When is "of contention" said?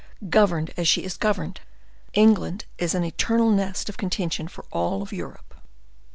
3.87-4.47